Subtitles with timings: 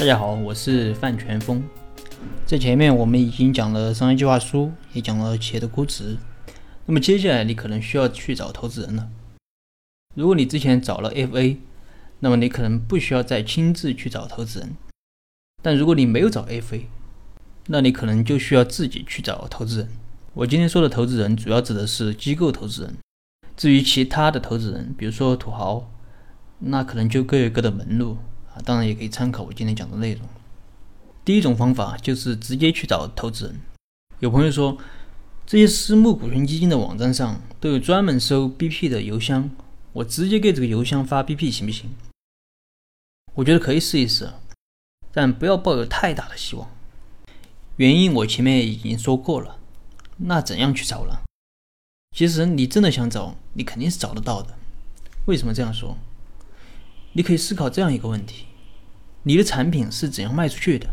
[0.00, 1.62] 大家好，我是范全峰。
[2.46, 6.16] 在前面我们已经讲了商业计划书，也讲了企业的估值。
[6.86, 9.10] 那么接下来你可能需要去找投资人了。
[10.14, 11.58] 如果你之前找了 FA，
[12.20, 14.74] 那么你可能不需要再亲自去找投资人。
[15.62, 16.84] 但如果你没有找 FA，
[17.66, 19.88] 那你可能就需要自己去找投资人。
[20.32, 22.96] 我今天说的投资人，主要指的是机构投资人。
[23.54, 25.92] 至于其他的投资人，比如说土豪，
[26.60, 28.16] 那可能就各有各的门路。
[28.62, 30.26] 当然也可以参考我今天讲的内容。
[31.24, 33.60] 第一种方法就是直接去找投资人。
[34.20, 34.78] 有朋友说，
[35.46, 39.50] 这些私募股权基金的网站上都有专门收 BP 的邮箱，
[39.92, 41.90] 我直接给这个邮箱发 BP 行不行？
[43.34, 44.32] 我觉得可以试一试，
[45.12, 46.68] 但不要抱有太大的希望。
[47.76, 49.58] 原因我前面已经说过了。
[50.18, 51.20] 那怎样去找呢？
[52.14, 54.54] 其实你真的想找，你肯定是找得到的。
[55.26, 55.96] 为什么这样说？
[57.12, 58.46] 你可以思考这样一个问题：
[59.22, 60.88] 你的产品是怎样卖出去的？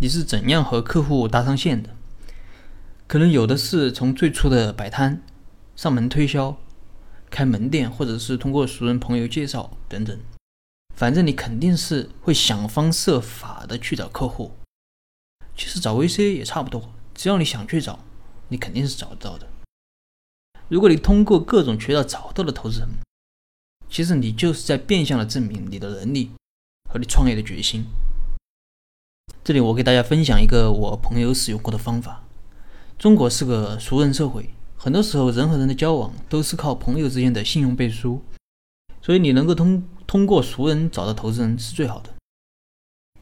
[0.00, 1.90] 你是怎样和客户搭上线的？
[3.06, 5.22] 可能有的是从最初的摆摊、
[5.76, 6.58] 上门推销、
[7.30, 10.18] 开门店，或者是通过熟人朋友介绍等等。
[10.96, 14.52] 反正你肯定是会想方设法的去找客户。
[15.56, 18.00] 其实找 VC 也差不多，只要你想去找，
[18.48, 19.46] 你肯定是找得到的。
[20.68, 22.88] 如果你通过各种渠道找到了投资人，
[23.88, 26.30] 其实你就是在变相的证明你的能力
[26.92, 27.86] 和你创业的决心。
[29.42, 32.22] 这里我给大家分享一个我朋友使用过的方法。
[32.98, 38.20] 中国是个熟人社会，很多时候人和人的交往都是靠朋友之间的信用背书，
[39.00, 42.10] 所以你能够通通过熟人找到投资人是最好的。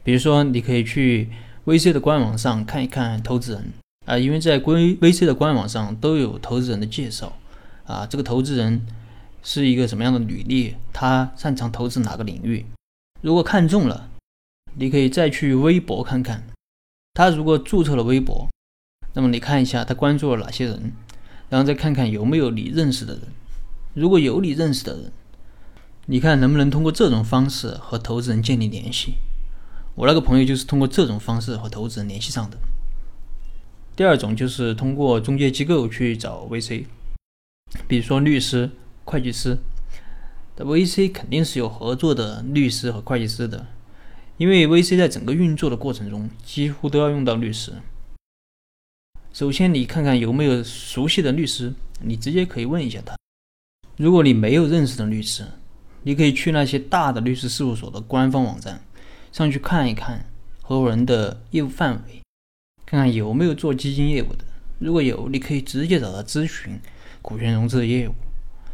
[0.03, 1.29] 比如说，你可以去
[1.65, 3.71] VC 的官网上看一看投资人
[4.05, 7.37] 啊，因为在归 VC 的官网上都有投资人的介绍
[7.85, 8.85] 啊，这个投资人。
[9.43, 10.75] 是一个什么样的履历？
[10.93, 12.63] 他擅长投资哪个领域？
[13.21, 14.09] 如果看中了，
[14.73, 16.43] 你可以再去微博看看。
[17.13, 18.49] 他如果注册了微博，
[19.13, 20.91] 那么你看一下他关注了哪些人，
[21.49, 23.21] 然后再看看有没有你认识的人。
[23.93, 25.11] 如果有你认识的人，
[26.07, 29.13] 你看能不能通过这种方式和投资人建立联系？
[29.95, 32.57] 我那个朋友就是通过这种方式和投资人联系上的。
[33.95, 36.85] 第二种就是通过中介机构去找 VC，
[37.87, 38.71] 比如说律师。
[39.03, 39.57] 会计师
[40.63, 43.67] VC 肯定是有合作的律师和会计师的，
[44.37, 47.73] 因为 VC 在整个运作的过程中几乎都要用到律师。
[49.33, 53.15] 首先，你看看有没有熟悉的律师，你直接可以问一下他。
[53.97, 55.45] 如果你没有认识的律师，
[56.03, 58.83] 你可以去那些大的律师事务所的官方网站
[59.31, 60.25] 上去看一看
[60.61, 62.21] 合伙人的业务范围，
[62.85, 64.43] 看看有没有做基金业务的。
[64.79, 66.79] 如果有，你可以直接找他咨询
[67.21, 68.13] 股权融资的业务。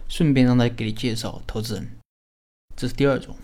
[0.07, 1.89] 顺便让他给你介绍投资人，
[2.75, 3.35] 这是第二种。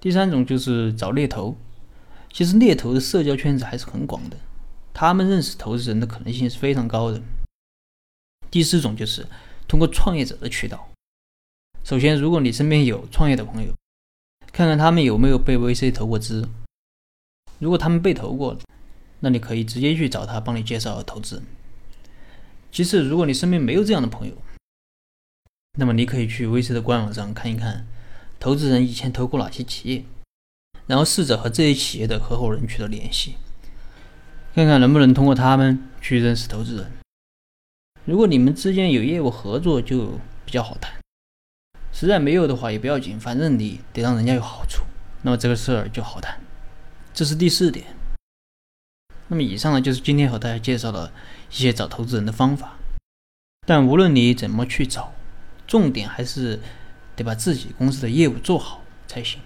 [0.00, 1.56] 第三种就是找猎头。
[2.32, 4.36] 其实猎头的社交圈子还是很广的，
[4.94, 7.20] 他们认识投资人的可能性是非常高的。
[8.50, 9.26] 第四种就是
[9.66, 10.88] 通过创业者的渠道。
[11.82, 13.74] 首先，如果你身边有创业的朋友，
[14.52, 16.48] 看看他们有没有被 VC 投过资。
[17.58, 18.56] 如果他们被投过，
[19.20, 21.44] 那你可以直接去找他帮你介绍投资人。
[22.70, 24.34] 其次，如果你身边没有这样的朋友，
[25.80, 27.86] 那么你可以去 VC 的官网上看一看，
[28.38, 30.04] 投资人以前投过哪些企业，
[30.86, 33.36] 然后试着和这些企业的合伙人取得联系，
[34.54, 36.92] 看看能不能通过他们去认识投资人。
[38.04, 41.00] 如果你们之间有业务合作，就比较好谈；
[41.94, 44.82] 实在没有的话也不要紧，反正你得让人家有好处，
[45.22, 46.38] 那么这个事儿就好谈。
[47.14, 47.86] 这是第四点。
[49.28, 51.10] 那么以上呢，就是今天和大家介绍的
[51.50, 52.76] 一些找投资人的方法。
[53.66, 55.14] 但无论你怎么去找，
[55.70, 56.58] 重点还是
[57.14, 59.40] 得把自己公司的业务做好才行。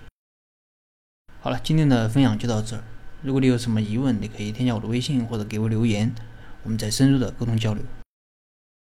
[1.43, 2.83] 好了，今天的分享就到这儿。
[3.21, 6.15] 如果你有什么疑问，你可以添加我的微信或者给我留言，
[6.63, 7.85] 我们再深入的沟通交流。